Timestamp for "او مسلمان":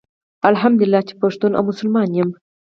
1.57-2.09